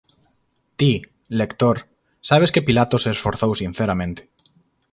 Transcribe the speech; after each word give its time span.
Ti, 0.79 0.91
lector, 1.39 1.77
sabes 2.29 2.51
que 2.53 2.65
Pilatos 2.67 3.03
se 3.05 3.11
esforzou 3.15 3.51
sinceramente. 3.63 4.21